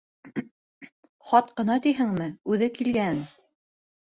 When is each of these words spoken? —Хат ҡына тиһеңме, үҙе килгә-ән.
—Хат 1.31 1.53
ҡына 1.61 1.75
тиһеңме, 1.85 2.31
үҙе 2.55 2.71
килгә-ән. 2.79 3.21